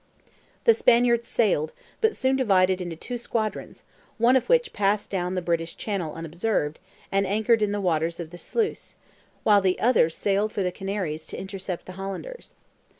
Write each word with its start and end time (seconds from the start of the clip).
The 0.63 0.73
Spaniards 0.73 1.27
sailed, 1.27 1.73
but 2.01 2.15
soon 2.15 2.35
divided 2.35 2.81
into 2.81 2.95
two 2.95 3.19
squadrons, 3.19 3.83
one 4.17 4.35
of 4.35 4.49
which 4.49 4.73
passed 4.73 5.11
down 5.11 5.35
the 5.35 5.43
British 5.43 5.77
Channel 5.77 6.15
unobserved, 6.15 6.79
and 7.11 7.23
anchored 7.27 7.61
in 7.61 7.71
the 7.71 7.79
waters 7.79 8.19
of 8.19 8.31
the 8.31 8.39
Sluys, 8.39 8.95
while 9.43 9.61
the 9.61 9.79
other 9.79 10.09
sailed 10.09 10.51
for 10.53 10.63
the 10.63 10.71
Canaries 10.71 11.27
to 11.27 11.37
intercept 11.39 11.85
the 11.85 11.91
Hollanders. 12.01 12.55